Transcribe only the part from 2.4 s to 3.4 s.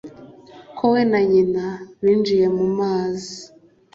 mu mazi